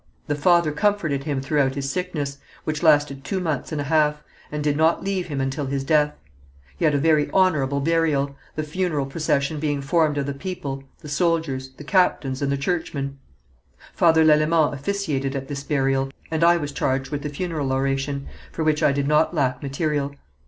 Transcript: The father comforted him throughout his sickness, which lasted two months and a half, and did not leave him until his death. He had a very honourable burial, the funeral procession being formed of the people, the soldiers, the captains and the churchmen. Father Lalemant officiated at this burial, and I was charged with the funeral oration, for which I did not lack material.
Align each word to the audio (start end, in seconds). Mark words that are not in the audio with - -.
The 0.25 0.33
father 0.33 0.71
comforted 0.71 1.25
him 1.25 1.41
throughout 1.41 1.75
his 1.75 1.91
sickness, 1.91 2.39
which 2.63 2.81
lasted 2.81 3.23
two 3.23 3.39
months 3.39 3.71
and 3.71 3.79
a 3.79 3.83
half, 3.83 4.23
and 4.51 4.63
did 4.63 4.75
not 4.75 5.03
leave 5.03 5.27
him 5.27 5.39
until 5.39 5.67
his 5.67 5.83
death. 5.83 6.15
He 6.75 6.85
had 6.85 6.95
a 6.95 6.97
very 6.97 7.29
honourable 7.29 7.81
burial, 7.81 8.35
the 8.55 8.63
funeral 8.63 9.05
procession 9.05 9.59
being 9.59 9.79
formed 9.79 10.17
of 10.17 10.25
the 10.25 10.33
people, 10.33 10.83
the 11.01 11.07
soldiers, 11.07 11.69
the 11.77 11.83
captains 11.83 12.41
and 12.41 12.51
the 12.51 12.57
churchmen. 12.57 13.19
Father 13.93 14.25
Lalemant 14.25 14.73
officiated 14.73 15.35
at 15.35 15.47
this 15.47 15.61
burial, 15.61 16.09
and 16.31 16.43
I 16.43 16.57
was 16.57 16.71
charged 16.71 17.11
with 17.11 17.21
the 17.21 17.29
funeral 17.29 17.71
oration, 17.71 18.25
for 18.51 18.63
which 18.63 18.81
I 18.81 18.91
did 18.91 19.07
not 19.07 19.35
lack 19.35 19.61
material. 19.61 20.15